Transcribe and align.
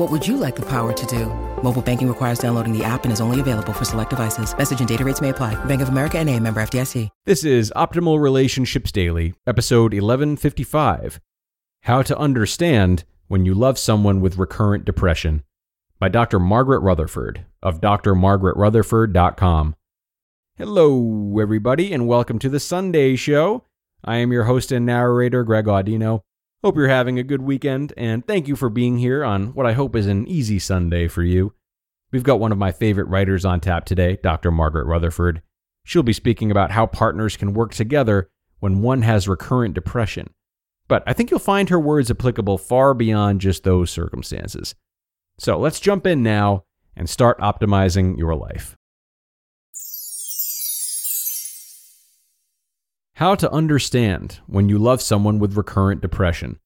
What 0.00 0.10
would 0.10 0.26
you 0.26 0.38
like 0.38 0.56
the 0.56 0.64
power 0.64 0.94
to 0.94 1.06
do? 1.06 1.26
Mobile 1.62 1.82
banking 1.82 2.08
requires 2.08 2.38
downloading 2.38 2.72
the 2.72 2.82
app 2.82 3.04
and 3.04 3.12
is 3.12 3.20
only 3.20 3.38
available 3.38 3.74
for 3.74 3.84
select 3.84 4.08
devices. 4.08 4.56
Message 4.56 4.78
and 4.78 4.88
data 4.88 5.04
rates 5.04 5.20
may 5.20 5.28
apply. 5.28 5.62
Bank 5.66 5.82
of 5.82 5.90
America 5.90 6.18
and 6.18 6.30
a 6.30 6.40
member 6.40 6.62
FDIC. 6.62 7.10
This 7.26 7.44
is 7.44 7.70
Optimal 7.76 8.18
Relationships 8.18 8.90
Daily, 8.90 9.34
episode 9.46 9.92
1155 9.92 11.20
How 11.82 12.00
to 12.00 12.16
Understand 12.16 13.04
When 13.28 13.44
You 13.44 13.52
Love 13.52 13.78
Someone 13.78 14.22
with 14.22 14.38
Recurrent 14.38 14.86
Depression 14.86 15.42
by 15.98 16.08
Dr. 16.08 16.40
Margaret 16.40 16.78
Rutherford 16.78 17.44
of 17.62 17.82
drmargaretrutherford.com. 17.82 19.76
Hello, 20.56 21.38
everybody, 21.38 21.92
and 21.92 22.08
welcome 22.08 22.38
to 22.38 22.48
the 22.48 22.58
Sunday 22.58 23.16
Show. 23.16 23.64
I 24.02 24.16
am 24.16 24.32
your 24.32 24.44
host 24.44 24.72
and 24.72 24.86
narrator, 24.86 25.44
Greg 25.44 25.66
Audino. 25.66 26.22
Hope 26.62 26.76
you're 26.76 26.88
having 26.88 27.18
a 27.18 27.22
good 27.22 27.40
weekend, 27.40 27.94
and 27.96 28.26
thank 28.26 28.46
you 28.46 28.54
for 28.54 28.68
being 28.68 28.98
here 28.98 29.24
on 29.24 29.54
what 29.54 29.64
I 29.64 29.72
hope 29.72 29.96
is 29.96 30.06
an 30.06 30.28
easy 30.28 30.58
Sunday 30.58 31.08
for 31.08 31.22
you. 31.22 31.54
We've 32.12 32.22
got 32.22 32.38
one 32.38 32.52
of 32.52 32.58
my 32.58 32.70
favorite 32.70 33.08
writers 33.08 33.46
on 33.46 33.60
tap 33.60 33.86
today, 33.86 34.18
Dr. 34.22 34.50
Margaret 34.50 34.84
Rutherford. 34.84 35.40
She'll 35.84 36.02
be 36.02 36.12
speaking 36.12 36.50
about 36.50 36.70
how 36.70 36.84
partners 36.84 37.38
can 37.38 37.54
work 37.54 37.72
together 37.72 38.28
when 38.58 38.82
one 38.82 39.00
has 39.00 39.26
recurrent 39.26 39.72
depression. 39.72 40.34
But 40.86 41.02
I 41.06 41.14
think 41.14 41.30
you'll 41.30 41.40
find 41.40 41.70
her 41.70 41.80
words 41.80 42.10
applicable 42.10 42.58
far 42.58 42.92
beyond 42.92 43.40
just 43.40 43.64
those 43.64 43.90
circumstances. 43.90 44.74
So 45.38 45.58
let's 45.58 45.80
jump 45.80 46.06
in 46.06 46.22
now 46.22 46.64
and 46.94 47.08
start 47.08 47.38
optimizing 47.38 48.18
your 48.18 48.34
life. 48.34 48.76
How 53.20 53.34
to 53.34 53.52
Understand 53.52 54.40
When 54.46 54.70
You 54.70 54.78
Love 54.78 55.02
Someone 55.02 55.38
with 55.38 55.54
Recurrent 55.54 56.00
Depression 56.00 56.58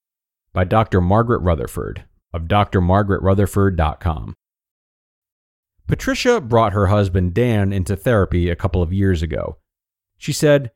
by 0.53 0.63
Dr. 0.63 1.01
Margaret 1.01 1.41
Rutherford 1.41 2.05
of 2.33 2.43
drmargaretrutherford.com. 2.43 4.35
Patricia 5.89 6.41
brought 6.41 6.73
her 6.73 6.87
husband 6.87 7.35
Dan 7.35 7.73
into 7.73 7.97
therapy 7.97 8.49
a 8.51 8.55
couple 8.55 8.83
of 8.83 8.93
years 8.93 9.21
ago. 9.21 9.57
She 10.17 10.33
said, 10.33 10.71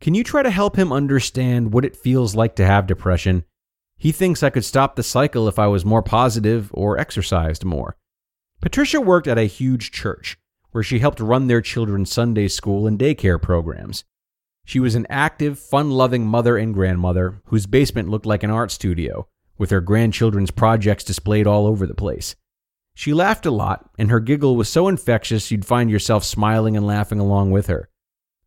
Can 0.00 0.12
you 0.12 0.22
try 0.22 0.42
to 0.42 0.50
help 0.50 0.76
him 0.76 0.92
understand 0.92 1.72
what 1.72 1.86
it 1.86 1.96
feels 1.96 2.34
like 2.34 2.54
to 2.56 2.66
have 2.66 2.86
depression? 2.86 3.44
He 3.96 4.12
thinks 4.12 4.42
I 4.42 4.50
could 4.50 4.66
stop 4.66 4.96
the 4.96 5.02
cycle 5.02 5.48
if 5.48 5.58
I 5.58 5.66
was 5.66 5.82
more 5.82 6.02
positive 6.02 6.68
or 6.74 6.98
exercised 6.98 7.64
more. 7.64 7.96
Patricia 8.60 9.00
worked 9.00 9.28
at 9.28 9.38
a 9.38 9.44
huge 9.44 9.92
church 9.92 10.36
where 10.72 10.84
she 10.84 10.98
helped 10.98 11.20
run 11.20 11.46
their 11.46 11.62
children's 11.62 12.12
Sunday 12.12 12.48
school 12.48 12.86
and 12.86 12.98
daycare 12.98 13.40
programs. 13.40 14.04
She 14.64 14.80
was 14.80 14.94
an 14.94 15.06
active, 15.10 15.58
fun 15.58 15.90
loving 15.90 16.26
mother 16.26 16.56
and 16.56 16.72
grandmother 16.72 17.40
whose 17.46 17.66
basement 17.66 18.08
looked 18.08 18.26
like 18.26 18.42
an 18.42 18.50
art 18.50 18.70
studio, 18.70 19.26
with 19.58 19.70
her 19.70 19.80
grandchildren's 19.80 20.50
projects 20.50 21.04
displayed 21.04 21.46
all 21.46 21.66
over 21.66 21.86
the 21.86 21.94
place. 21.94 22.36
She 22.94 23.14
laughed 23.14 23.46
a 23.46 23.50
lot, 23.50 23.90
and 23.98 24.10
her 24.10 24.20
giggle 24.20 24.56
was 24.56 24.68
so 24.68 24.86
infectious 24.88 25.50
you'd 25.50 25.64
find 25.64 25.90
yourself 25.90 26.24
smiling 26.24 26.76
and 26.76 26.86
laughing 26.86 27.18
along 27.18 27.50
with 27.50 27.66
her. 27.66 27.88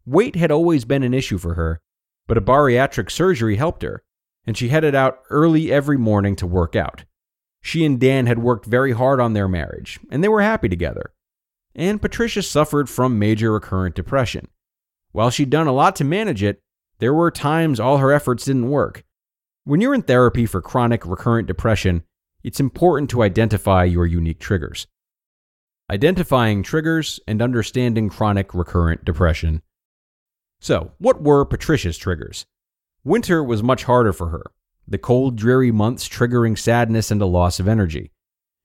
Weight 0.05 0.35
had 0.35 0.51
always 0.51 0.85
been 0.85 1.03
an 1.03 1.13
issue 1.13 1.37
for 1.37 1.55
her, 1.55 1.81
but 2.27 2.37
a 2.37 2.41
bariatric 2.41 3.09
surgery 3.09 3.55
helped 3.55 3.81
her, 3.81 4.03
and 4.45 4.55
she 4.55 4.69
headed 4.69 4.93
out 4.93 5.19
early 5.29 5.71
every 5.71 5.97
morning 5.97 6.35
to 6.37 6.47
work 6.47 6.75
out. 6.75 7.05
She 7.61 7.83
and 7.83 7.99
Dan 7.99 8.27
had 8.27 8.39
worked 8.39 8.67
very 8.67 8.91
hard 8.91 9.19
on 9.19 9.33
their 9.33 9.47
marriage, 9.47 9.99
and 10.11 10.23
they 10.23 10.27
were 10.27 10.43
happy 10.43 10.69
together. 10.69 11.13
And 11.73 12.01
Patricia 12.01 12.43
suffered 12.43 12.89
from 12.89 13.17
major 13.17 13.51
recurrent 13.51 13.95
depression. 13.95 14.47
While 15.15 15.29
she'd 15.29 15.49
done 15.49 15.67
a 15.67 15.71
lot 15.71 15.95
to 15.95 16.03
manage 16.03 16.43
it, 16.43 16.61
there 16.99 17.13
were 17.13 17.31
times 17.31 17.79
all 17.79 17.99
her 17.99 18.11
efforts 18.11 18.43
didn't 18.43 18.69
work. 18.69 19.05
When 19.63 19.79
you're 19.79 19.93
in 19.93 20.01
therapy 20.01 20.45
for 20.45 20.61
chronic 20.61 21.05
recurrent 21.05 21.47
depression, 21.47 22.03
it's 22.43 22.59
important 22.59 23.09
to 23.11 23.23
identify 23.23 23.85
your 23.85 24.05
unique 24.05 24.41
triggers. 24.41 24.87
Identifying 25.89 26.63
triggers 26.63 27.21
and 27.29 27.41
understanding 27.41 28.09
chronic 28.09 28.53
recurrent 28.53 29.05
depression. 29.05 29.61
So, 30.59 30.91
what 30.97 31.21
were 31.21 31.45
Patricia's 31.45 31.97
triggers? 31.97 32.45
Winter 33.05 33.41
was 33.41 33.63
much 33.63 33.85
harder 33.85 34.11
for 34.11 34.31
her, 34.31 34.43
the 34.85 34.97
cold, 34.97 35.37
dreary 35.37 35.71
months 35.71 36.09
triggering 36.09 36.57
sadness 36.57 37.09
and 37.09 37.21
a 37.21 37.25
loss 37.25 37.61
of 37.61 37.69
energy. 37.69 38.11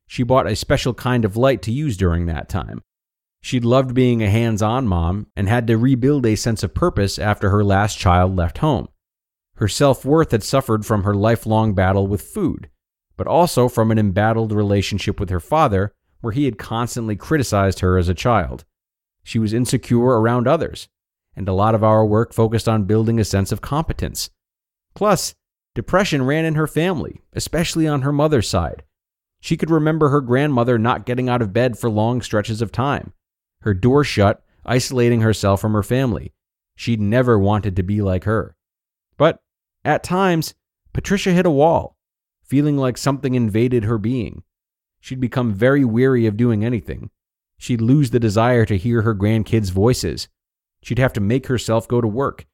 She 0.09 0.25
bought 0.25 0.49
a 0.49 0.57
special 0.57 0.95
kind 0.95 1.25
of 1.25 1.37
light 1.37 1.63
to 1.63 1.71
use 1.71 1.97
during 1.97 2.27
that 2.27 2.49
time. 2.49 2.83
She'd 3.43 3.65
loved 3.65 3.95
being 3.95 4.23
a 4.23 4.31
hands 4.31 4.63
on 4.63 4.87
mom 4.87 5.27
and 5.35 5.49
had 5.49 5.67
to 5.67 5.79
rebuild 5.79 6.27
a 6.27 6.37
sense 6.37 6.63
of 6.63 6.75
purpose 6.75 7.19
after 7.19 7.51
her 7.51 7.65
last 7.65 7.99
child 7.99 8.37
left 8.37 8.59
home. 8.59 8.89
Her 9.57 9.69
self 9.69 10.05
worth 10.05 10.31
had 10.31 10.43
suffered 10.43 10.87
from 10.87 11.05
her 11.05 11.15
lifelong 11.15 11.75
battle 11.75 12.07
with 12.07 12.23
food, 12.23 12.71
but 13.17 13.27
also 13.27 13.69
from 13.69 13.91
an 13.91 13.99
embattled 13.99 14.53
relationship 14.53 15.19
with 15.19 15.31
her 15.31 15.41
father, 15.41 15.95
where 16.21 16.33
he 16.33 16.45
had 16.45 16.59
constantly 16.59 17.17
criticized 17.17 17.81
her 17.81 17.99
as 17.99 18.09
a 18.09 18.15
child. 18.15 18.65
She 19.23 19.39
was 19.39 19.53
insecure 19.53 20.21
around 20.21 20.47
others, 20.47 20.89
and 21.35 21.49
a 21.49 21.53
lot 21.53 21.75
of 21.75 21.83
our 21.83 22.05
work 22.05 22.33
focused 22.33 22.69
on 22.69 22.85
building 22.85 23.19
a 23.19 23.25
sense 23.25 23.53
of 23.53 23.61
competence. 23.61 24.31
Plus, 24.95 25.35
depression 25.75 26.23
ran 26.23 26.45
in 26.45 26.55
her 26.55 26.67
family, 26.67 27.23
especially 27.33 27.89
on 27.89 28.03
her 28.03 28.13
mother's 28.13 28.49
side. 28.49 28.83
She 29.41 29.57
could 29.57 29.71
remember 29.71 30.11
her 30.11 30.21
grandmother 30.21 30.79
not 30.79 31.07
getting 31.07 31.29
out 31.29 31.43
of 31.43 31.55
bed 31.55 31.79
for 31.79 31.89
long 31.89 32.21
stretches 32.21 32.61
of 32.61 32.71
time 32.71 33.13
her 33.63 33.75
door 33.75 34.05
shut, 34.05 34.43
isolating 34.65 35.21
herself 35.21 35.61
from 35.61 35.73
her 35.73 35.83
family. 35.83 36.33
She'd 36.77 37.01
never 37.01 37.39
wanted 37.39 37.77
to 37.77 37.83
be 37.83 38.01
like 38.01 38.25
her. 38.25 38.57
But 39.17 39.43
at 39.85 40.03
times, 40.03 40.55
Patricia 40.93 41.33
hit 41.33 41.47
a 41.47 41.51
wall, 41.51 41.97
feeling 42.43 42.77
like 42.77 42.97
something 42.97 43.35
invaded 43.35 43.85
her 43.85 43.99
being. 43.99 44.43
She'd 45.01 45.21
become 45.21 45.55
very 45.55 45.85
weary 45.85 46.27
of 46.27 46.37
doing 46.37 46.65
anything. 46.65 47.11
She'd 47.59 47.81
lose 47.81 48.11
the 48.11 48.21
desire 48.21 48.65
to 48.67 48.79
hear 48.79 49.03
her 49.03 49.15
grandkids' 49.15 49.71
voices. 49.71 50.29
She'd 50.83 50.99
have 50.99 51.13
to 51.15 51.21
make 51.21 51.47
herself 51.47 51.87
go 51.87 52.01
to 52.01 52.09
work. 52.09 52.47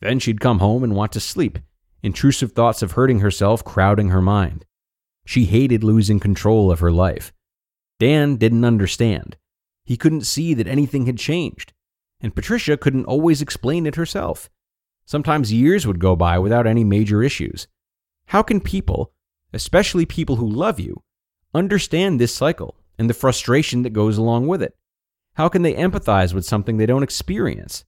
Then 0.00 0.18
she'd 0.18 0.40
come 0.40 0.58
home 0.58 0.82
and 0.84 0.94
want 0.94 1.12
to 1.12 1.20
sleep, 1.20 1.58
intrusive 2.02 2.52
thoughts 2.52 2.82
of 2.82 2.92
hurting 2.92 3.20
herself 3.20 3.64
crowding 3.64 4.10
her 4.10 4.22
mind. 4.22 4.64
She 5.24 5.44
hated 5.44 5.84
losing 5.84 6.20
control 6.20 6.70
of 6.70 6.80
her 6.80 6.90
life. 6.92 7.32
Dan 8.00 8.36
didn't 8.36 8.64
understand. 8.64 9.36
He 9.88 9.96
couldn't 9.96 10.26
see 10.26 10.52
that 10.52 10.66
anything 10.66 11.06
had 11.06 11.16
changed, 11.16 11.72
and 12.20 12.34
Patricia 12.34 12.76
couldn't 12.76 13.06
always 13.06 13.40
explain 13.40 13.86
it 13.86 13.94
herself. 13.94 14.50
Sometimes 15.06 15.50
years 15.50 15.86
would 15.86 15.98
go 15.98 16.14
by 16.14 16.38
without 16.38 16.66
any 16.66 16.84
major 16.84 17.22
issues. 17.22 17.68
How 18.26 18.42
can 18.42 18.60
people, 18.60 19.14
especially 19.54 20.04
people 20.04 20.36
who 20.36 20.46
love 20.46 20.78
you, 20.78 21.04
understand 21.54 22.20
this 22.20 22.34
cycle 22.34 22.76
and 22.98 23.08
the 23.08 23.14
frustration 23.14 23.82
that 23.82 23.94
goes 23.94 24.18
along 24.18 24.46
with 24.46 24.60
it? 24.60 24.76
How 25.36 25.48
can 25.48 25.62
they 25.62 25.72
empathize 25.72 26.34
with 26.34 26.44
something 26.44 26.76
they 26.76 26.84
don't 26.84 27.02
experience? 27.02 27.86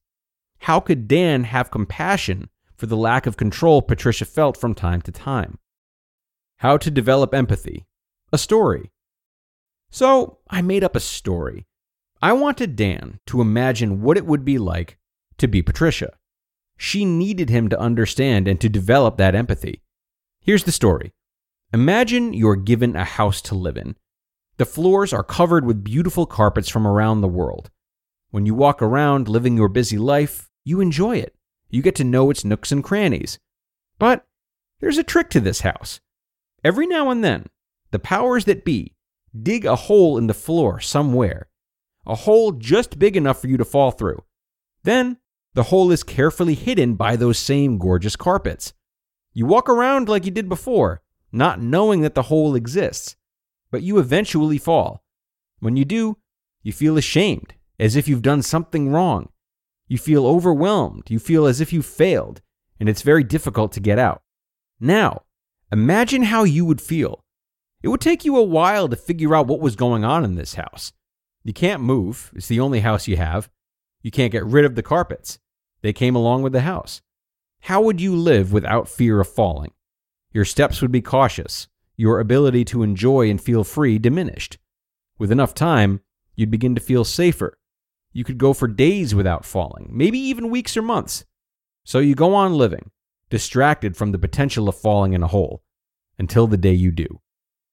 How 0.60 0.80
could 0.80 1.06
Dan 1.06 1.44
have 1.44 1.70
compassion 1.70 2.48
for 2.78 2.86
the 2.86 2.96
lack 2.96 3.26
of 3.26 3.36
control 3.36 3.82
Patricia 3.82 4.24
felt 4.24 4.56
from 4.56 4.74
time 4.74 5.02
to 5.02 5.12
time? 5.12 5.58
How 6.60 6.78
to 6.78 6.90
develop 6.90 7.34
empathy. 7.34 7.84
A 8.32 8.38
story. 8.38 8.90
So 9.90 10.38
I 10.48 10.62
made 10.62 10.82
up 10.82 10.96
a 10.96 11.00
story 11.00 11.66
I 12.22 12.32
wanted 12.34 12.76
Dan 12.76 13.18
to 13.26 13.40
imagine 13.40 14.02
what 14.02 14.18
it 14.18 14.26
would 14.26 14.44
be 14.44 14.58
like 14.58 14.98
to 15.38 15.48
be 15.48 15.62
Patricia. 15.62 16.12
She 16.76 17.04
needed 17.04 17.48
him 17.48 17.68
to 17.68 17.80
understand 17.80 18.46
and 18.46 18.60
to 18.60 18.68
develop 18.68 19.16
that 19.16 19.34
empathy. 19.34 19.82
Here's 20.40 20.64
the 20.64 20.72
story 20.72 21.12
Imagine 21.72 22.32
you're 22.34 22.56
given 22.56 22.96
a 22.96 23.04
house 23.04 23.40
to 23.42 23.54
live 23.54 23.76
in. 23.76 23.96
The 24.58 24.66
floors 24.66 25.12
are 25.12 25.22
covered 25.22 25.64
with 25.64 25.84
beautiful 25.84 26.26
carpets 26.26 26.68
from 26.68 26.86
around 26.86 27.20
the 27.20 27.28
world. 27.28 27.70
When 28.30 28.44
you 28.44 28.54
walk 28.54 28.82
around 28.82 29.28
living 29.28 29.56
your 29.56 29.68
busy 29.68 29.96
life, 29.96 30.50
you 30.64 30.80
enjoy 30.80 31.16
it. 31.16 31.34
You 31.70 31.80
get 31.80 31.94
to 31.96 32.04
know 32.04 32.30
its 32.30 32.44
nooks 32.44 32.70
and 32.70 32.84
crannies. 32.84 33.38
But 33.98 34.26
there's 34.80 34.98
a 34.98 35.04
trick 35.04 35.30
to 35.30 35.40
this 35.40 35.60
house. 35.60 36.00
Every 36.64 36.86
now 36.86 37.10
and 37.10 37.24
then, 37.24 37.46
the 37.92 37.98
powers 37.98 38.44
that 38.44 38.64
be 38.64 38.94
dig 39.40 39.64
a 39.64 39.76
hole 39.76 40.18
in 40.18 40.26
the 40.26 40.34
floor 40.34 40.80
somewhere, 40.80 41.49
a 42.06 42.14
hole 42.14 42.52
just 42.52 42.98
big 42.98 43.16
enough 43.16 43.40
for 43.40 43.48
you 43.48 43.56
to 43.56 43.64
fall 43.64 43.90
through. 43.90 44.22
Then, 44.82 45.18
the 45.54 45.64
hole 45.64 45.90
is 45.90 46.02
carefully 46.02 46.54
hidden 46.54 46.94
by 46.94 47.16
those 47.16 47.38
same 47.38 47.78
gorgeous 47.78 48.16
carpets. 48.16 48.72
You 49.32 49.46
walk 49.46 49.68
around 49.68 50.08
like 50.08 50.24
you 50.24 50.30
did 50.30 50.48
before, 50.48 51.02
not 51.32 51.60
knowing 51.60 52.00
that 52.00 52.14
the 52.14 52.22
hole 52.22 52.54
exists, 52.54 53.16
but 53.70 53.82
you 53.82 53.98
eventually 53.98 54.58
fall. 54.58 55.04
When 55.60 55.76
you 55.76 55.84
do, 55.84 56.16
you 56.62 56.72
feel 56.72 56.96
ashamed, 56.96 57.54
as 57.78 57.96
if 57.96 58.08
you've 58.08 58.22
done 58.22 58.42
something 58.42 58.90
wrong. 58.90 59.28
You 59.88 59.98
feel 59.98 60.26
overwhelmed, 60.26 61.10
you 61.10 61.18
feel 61.18 61.46
as 61.46 61.60
if 61.60 61.72
you 61.72 61.82
failed, 61.82 62.40
and 62.78 62.88
it's 62.88 63.02
very 63.02 63.24
difficult 63.24 63.72
to 63.72 63.80
get 63.80 63.98
out. 63.98 64.22
Now, 64.78 65.22
imagine 65.72 66.24
how 66.24 66.44
you 66.44 66.64
would 66.64 66.80
feel. 66.80 67.24
It 67.82 67.88
would 67.88 68.00
take 68.00 68.24
you 68.24 68.36
a 68.36 68.42
while 68.42 68.88
to 68.88 68.96
figure 68.96 69.34
out 69.34 69.46
what 69.46 69.60
was 69.60 69.76
going 69.76 70.04
on 70.04 70.24
in 70.24 70.34
this 70.34 70.54
house. 70.54 70.92
You 71.42 71.52
can't 71.52 71.82
move, 71.82 72.30
it's 72.34 72.48
the 72.48 72.60
only 72.60 72.80
house 72.80 73.08
you 73.08 73.16
have. 73.16 73.48
You 74.02 74.10
can't 74.10 74.32
get 74.32 74.44
rid 74.44 74.64
of 74.64 74.74
the 74.74 74.82
carpets, 74.82 75.38
they 75.82 75.92
came 75.92 76.14
along 76.14 76.42
with 76.42 76.52
the 76.52 76.60
house. 76.60 77.00
How 77.60 77.80
would 77.82 78.00
you 78.00 78.14
live 78.14 78.52
without 78.52 78.88
fear 78.88 79.20
of 79.20 79.28
falling? 79.28 79.72
Your 80.32 80.44
steps 80.44 80.80
would 80.80 80.92
be 80.92 81.02
cautious, 81.02 81.68
your 81.96 82.20
ability 82.20 82.64
to 82.66 82.82
enjoy 82.82 83.28
and 83.28 83.40
feel 83.40 83.64
free 83.64 83.98
diminished. 83.98 84.58
With 85.18 85.32
enough 85.32 85.54
time, 85.54 86.00
you'd 86.36 86.50
begin 86.50 86.74
to 86.74 86.80
feel 86.80 87.04
safer. 87.04 87.58
You 88.12 88.24
could 88.24 88.38
go 88.38 88.52
for 88.52 88.68
days 88.68 89.14
without 89.14 89.44
falling, 89.44 89.88
maybe 89.92 90.18
even 90.18 90.50
weeks 90.50 90.76
or 90.76 90.82
months. 90.82 91.24
So 91.84 91.98
you 91.98 92.14
go 92.14 92.34
on 92.34 92.54
living, 92.54 92.90
distracted 93.28 93.96
from 93.96 94.12
the 94.12 94.18
potential 94.18 94.68
of 94.68 94.76
falling 94.76 95.12
in 95.12 95.22
a 95.22 95.28
hole, 95.28 95.62
until 96.18 96.46
the 96.46 96.56
day 96.56 96.72
you 96.72 96.90
do. 96.90 97.20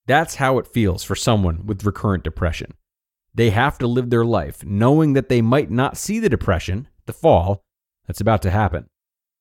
That's 0.06 0.36
how 0.36 0.58
it 0.58 0.68
feels 0.68 1.04
for 1.04 1.16
someone 1.16 1.66
with 1.66 1.86
recurrent 1.86 2.24
depression. 2.24 2.74
They 3.38 3.52
have 3.52 3.78
to 3.78 3.88
live 3.88 4.10
their 4.10 4.26
life 4.26 4.66
knowing 4.66 5.14
that 5.14 5.30
they 5.30 5.44
might 5.44 5.70
not 5.70 5.96
see 5.96 6.18
the 6.18 6.28
depression, 6.28 6.88
the 7.06 7.14
fall, 7.14 7.64
that's 8.08 8.20
about 8.20 8.42
to 8.42 8.50
happen. 8.50 8.90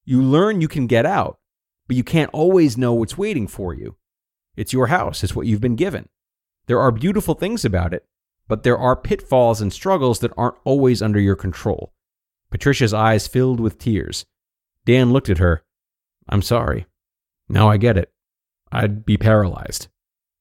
You 0.05 0.21
learn 0.21 0.61
you 0.61 0.69
can 0.69 0.87
get 0.87 1.07
out, 1.07 1.39
but 1.89 1.97
you 1.97 2.05
can't 2.05 2.29
always 2.35 2.77
know 2.77 2.93
what's 2.93 3.17
waiting 3.17 3.47
for 3.47 3.73
you. 3.73 3.97
It's 4.55 4.75
your 4.75 4.89
house, 4.89 5.25
it's 5.25 5.35
what 5.35 5.47
you've 5.47 5.63
been 5.63 5.77
given. 5.77 6.11
There 6.67 6.79
are 6.79 6.93
beautiful 6.93 7.33
things 7.33 7.65
about 7.65 7.95
it, 7.95 8.05
but 8.47 8.65
there 8.65 8.77
are 8.77 8.97
pitfalls 8.97 9.63
and 9.63 9.73
struggles 9.73 10.19
that 10.19 10.33
aren't 10.37 10.59
always 10.65 11.01
under 11.01 11.19
your 11.19 11.35
control. 11.35 11.95
Patricia's 12.51 12.93
eyes 12.93 13.27
filled 13.27 13.61
with 13.61 13.79
tears. 13.79 14.27
Dan 14.85 15.11
looked 15.11 15.31
at 15.31 15.39
her. 15.39 15.65
I'm 16.29 16.43
sorry. 16.43 16.85
Now 17.49 17.71
I 17.71 17.79
get 17.79 17.97
it. 17.97 18.13
I'd 18.71 19.07
be 19.07 19.17
paralyzed. 19.17 19.89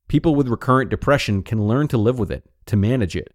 People 0.10 0.36
with 0.36 0.50
recurrent 0.50 0.90
depression 0.90 1.42
can 1.42 1.66
learn 1.66 1.88
to 1.88 1.98
live 1.98 2.20
with 2.20 2.32
it, 2.32 2.44
to 2.66 2.76
manage 2.76 3.16
it. 3.16 3.34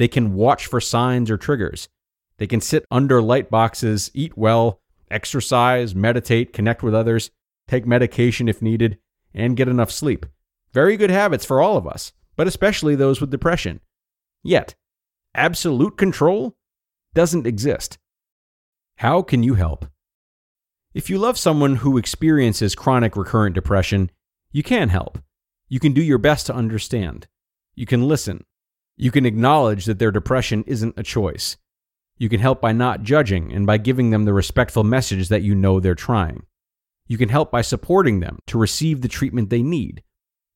They 0.00 0.08
can 0.08 0.32
watch 0.32 0.66
for 0.66 0.80
signs 0.80 1.30
or 1.30 1.36
triggers. 1.36 1.90
They 2.38 2.46
can 2.46 2.62
sit 2.62 2.86
under 2.90 3.20
light 3.20 3.50
boxes, 3.50 4.10
eat 4.14 4.34
well, 4.34 4.80
exercise, 5.10 5.94
meditate, 5.94 6.54
connect 6.54 6.82
with 6.82 6.94
others, 6.94 7.30
take 7.68 7.86
medication 7.86 8.48
if 8.48 8.62
needed, 8.62 8.96
and 9.34 9.58
get 9.58 9.68
enough 9.68 9.90
sleep. 9.90 10.24
Very 10.72 10.96
good 10.96 11.10
habits 11.10 11.44
for 11.44 11.60
all 11.60 11.76
of 11.76 11.86
us, 11.86 12.14
but 12.34 12.46
especially 12.46 12.94
those 12.94 13.20
with 13.20 13.30
depression. 13.30 13.80
Yet, 14.42 14.74
absolute 15.34 15.98
control 15.98 16.56
doesn't 17.12 17.46
exist. 17.46 17.98
How 18.96 19.20
can 19.20 19.42
you 19.42 19.52
help? 19.52 19.84
If 20.94 21.10
you 21.10 21.18
love 21.18 21.36
someone 21.36 21.76
who 21.76 21.98
experiences 21.98 22.74
chronic 22.74 23.16
recurrent 23.16 23.54
depression, 23.54 24.10
you 24.50 24.62
can 24.62 24.88
help. 24.88 25.18
You 25.68 25.78
can 25.78 25.92
do 25.92 26.02
your 26.02 26.16
best 26.16 26.46
to 26.46 26.54
understand. 26.54 27.26
You 27.74 27.84
can 27.84 28.08
listen. 28.08 28.46
You 28.96 29.10
can 29.10 29.26
acknowledge 29.26 29.86
that 29.86 29.98
their 29.98 30.10
depression 30.10 30.64
isn't 30.66 30.98
a 30.98 31.02
choice. 31.02 31.56
You 32.18 32.28
can 32.28 32.40
help 32.40 32.60
by 32.60 32.72
not 32.72 33.02
judging 33.02 33.52
and 33.52 33.66
by 33.66 33.78
giving 33.78 34.10
them 34.10 34.24
the 34.24 34.34
respectful 34.34 34.84
message 34.84 35.28
that 35.28 35.42
you 35.42 35.54
know 35.54 35.80
they're 35.80 35.94
trying. 35.94 36.44
You 37.06 37.16
can 37.16 37.30
help 37.30 37.50
by 37.50 37.62
supporting 37.62 38.20
them 38.20 38.38
to 38.46 38.58
receive 38.58 39.00
the 39.00 39.08
treatment 39.08 39.48
they 39.50 39.62
need. 39.62 40.02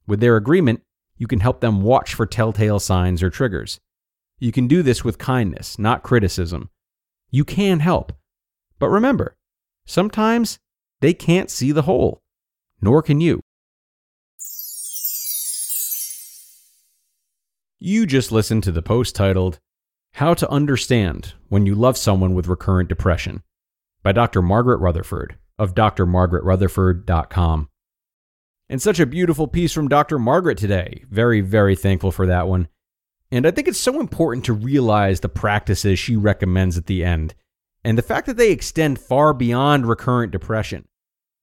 With 0.06 0.20
their 0.20 0.36
agreement, 0.36 0.82
you 1.16 1.26
can 1.26 1.40
help 1.40 1.60
them 1.60 1.82
watch 1.82 2.14
for 2.14 2.26
telltale 2.26 2.78
signs 2.78 3.22
or 3.22 3.30
triggers. 3.30 3.80
You 4.38 4.52
can 4.52 4.68
do 4.68 4.82
this 4.82 5.02
with 5.02 5.16
kindness, 5.16 5.78
not 5.78 6.02
criticism. 6.02 6.68
You 7.30 7.44
can 7.44 7.80
help. 7.80 8.12
But 8.78 8.88
remember, 8.88 9.36
sometimes 9.86 10.58
they 11.00 11.14
can't 11.14 11.50
see 11.50 11.72
the 11.72 11.82
hole, 11.82 12.22
nor 12.80 13.00
can 13.00 13.20
you. 13.20 13.40
You 17.86 18.06
just 18.06 18.32
listened 18.32 18.62
to 18.62 18.72
the 18.72 18.80
post 18.80 19.14
titled, 19.14 19.60
how 20.14 20.32
to 20.32 20.48
Understand 20.48 21.34
When 21.50 21.66
You 21.66 21.74
Love 21.74 21.98
Someone 21.98 22.32
with 22.32 22.46
Recurrent 22.46 22.88
Depression 22.88 23.42
by 24.02 24.12
Dr. 24.12 24.40
Margaret 24.40 24.78
Rutherford 24.78 25.36
of 25.58 25.74
drmargaretrutherford.com. 25.74 27.68
And 28.70 28.80
such 28.80 28.98
a 28.98 29.04
beautiful 29.04 29.46
piece 29.46 29.74
from 29.74 29.88
Dr. 29.88 30.18
Margaret 30.18 30.56
today. 30.56 31.04
Very, 31.10 31.42
very 31.42 31.76
thankful 31.76 32.10
for 32.10 32.26
that 32.26 32.48
one. 32.48 32.68
And 33.30 33.46
I 33.46 33.50
think 33.50 33.68
it's 33.68 33.78
so 33.78 34.00
important 34.00 34.46
to 34.46 34.54
realize 34.54 35.20
the 35.20 35.28
practices 35.28 35.98
she 35.98 36.16
recommends 36.16 36.78
at 36.78 36.86
the 36.86 37.04
end 37.04 37.34
and 37.84 37.98
the 37.98 38.02
fact 38.02 38.26
that 38.28 38.38
they 38.38 38.50
extend 38.50 38.98
far 38.98 39.34
beyond 39.34 39.86
recurrent 39.86 40.32
depression. 40.32 40.88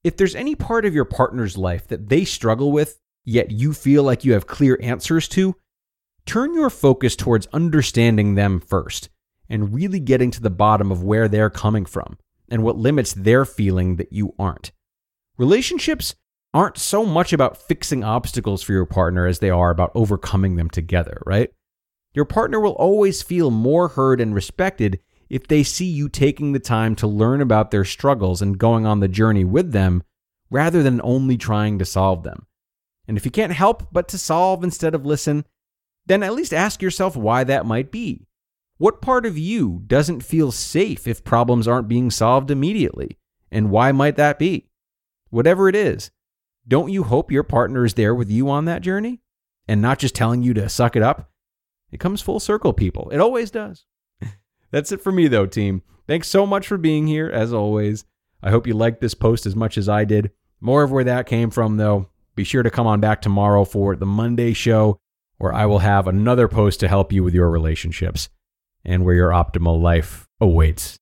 If 0.02 0.16
there's 0.16 0.34
any 0.34 0.56
part 0.56 0.86
of 0.86 0.92
your 0.92 1.04
partner's 1.04 1.56
life 1.56 1.86
that 1.86 2.08
they 2.08 2.24
struggle 2.24 2.72
with, 2.72 2.98
yet 3.24 3.52
you 3.52 3.72
feel 3.72 4.02
like 4.02 4.24
you 4.24 4.32
have 4.32 4.48
clear 4.48 4.76
answers 4.82 5.28
to, 5.28 5.54
turn 6.26 6.54
your 6.54 6.70
focus 6.70 7.16
towards 7.16 7.46
understanding 7.52 8.34
them 8.34 8.60
first 8.60 9.08
and 9.48 9.74
really 9.74 10.00
getting 10.00 10.30
to 10.30 10.40
the 10.40 10.50
bottom 10.50 10.90
of 10.90 11.02
where 11.02 11.28
they're 11.28 11.50
coming 11.50 11.84
from 11.84 12.18
and 12.48 12.62
what 12.62 12.76
limits 12.76 13.12
their 13.12 13.44
feeling 13.44 13.96
that 13.96 14.12
you 14.12 14.34
aren't. 14.38 14.72
Relationships 15.38 16.14
aren't 16.54 16.78
so 16.78 17.04
much 17.04 17.32
about 17.32 17.56
fixing 17.56 18.04
obstacles 18.04 18.62
for 18.62 18.72
your 18.72 18.84
partner 18.84 19.26
as 19.26 19.38
they 19.38 19.50
are 19.50 19.70
about 19.70 19.92
overcoming 19.94 20.56
them 20.56 20.68
together, 20.68 21.22
right? 21.24 21.50
Your 22.14 22.24
partner 22.26 22.60
will 22.60 22.72
always 22.72 23.22
feel 23.22 23.50
more 23.50 23.88
heard 23.88 24.20
and 24.20 24.34
respected 24.34 25.00
if 25.30 25.48
they 25.48 25.62
see 25.62 25.86
you 25.86 26.10
taking 26.10 26.52
the 26.52 26.60
time 26.60 26.94
to 26.96 27.06
learn 27.06 27.40
about 27.40 27.70
their 27.70 27.86
struggles 27.86 28.42
and 28.42 28.58
going 28.58 28.84
on 28.84 29.00
the 29.00 29.08
journey 29.08 29.44
with 29.44 29.72
them 29.72 30.02
rather 30.50 30.82
than 30.82 31.00
only 31.02 31.38
trying 31.38 31.78
to 31.78 31.86
solve 31.86 32.22
them. 32.22 32.46
And 33.08 33.16
if 33.16 33.24
you 33.24 33.30
can't 33.30 33.52
help 33.52 33.88
but 33.90 34.08
to 34.08 34.18
solve 34.18 34.62
instead 34.62 34.94
of 34.94 35.06
listen, 35.06 35.46
then 36.06 36.22
at 36.22 36.34
least 36.34 36.52
ask 36.52 36.82
yourself 36.82 37.16
why 37.16 37.44
that 37.44 37.66
might 37.66 37.90
be. 37.90 38.26
What 38.78 39.02
part 39.02 39.26
of 39.26 39.38
you 39.38 39.82
doesn't 39.86 40.24
feel 40.24 40.50
safe 40.50 41.06
if 41.06 41.24
problems 41.24 41.68
aren't 41.68 41.88
being 41.88 42.10
solved 42.10 42.50
immediately? 42.50 43.18
And 43.50 43.70
why 43.70 43.92
might 43.92 44.16
that 44.16 44.38
be? 44.38 44.68
Whatever 45.30 45.68
it 45.68 45.76
is, 45.76 46.10
don't 46.66 46.92
you 46.92 47.04
hope 47.04 47.30
your 47.30 47.42
partner 47.42 47.84
is 47.84 47.94
there 47.94 48.14
with 48.14 48.30
you 48.30 48.50
on 48.50 48.64
that 48.64 48.82
journey 48.82 49.20
and 49.68 49.80
not 49.80 49.98
just 49.98 50.14
telling 50.14 50.42
you 50.42 50.54
to 50.54 50.68
suck 50.68 50.96
it 50.96 51.02
up? 51.02 51.30
It 51.90 52.00
comes 52.00 52.22
full 52.22 52.40
circle, 52.40 52.72
people. 52.72 53.10
It 53.10 53.20
always 53.20 53.50
does. 53.50 53.84
That's 54.70 54.92
it 54.92 55.00
for 55.00 55.12
me, 55.12 55.28
though, 55.28 55.46
team. 55.46 55.82
Thanks 56.08 56.28
so 56.28 56.46
much 56.46 56.66
for 56.66 56.78
being 56.78 57.06
here, 57.06 57.28
as 57.28 57.52
always. 57.52 58.04
I 58.42 58.50
hope 58.50 58.66
you 58.66 58.74
liked 58.74 59.00
this 59.00 59.14
post 59.14 59.46
as 59.46 59.54
much 59.54 59.78
as 59.78 59.88
I 59.88 60.04
did. 60.04 60.32
More 60.60 60.82
of 60.82 60.90
where 60.90 61.04
that 61.04 61.26
came 61.26 61.50
from, 61.50 61.76
though. 61.76 62.08
Be 62.34 62.44
sure 62.44 62.62
to 62.62 62.70
come 62.70 62.86
on 62.86 63.00
back 63.00 63.20
tomorrow 63.20 63.64
for 63.64 63.94
the 63.94 64.06
Monday 64.06 64.54
show 64.54 64.98
where 65.42 65.52
I 65.52 65.66
will 65.66 65.80
have 65.80 66.06
another 66.06 66.46
post 66.46 66.78
to 66.80 66.88
help 66.88 67.12
you 67.12 67.24
with 67.24 67.34
your 67.34 67.50
relationships 67.50 68.28
and 68.84 69.04
where 69.04 69.16
your 69.16 69.30
optimal 69.30 69.82
life 69.82 70.28
awaits. 70.40 71.00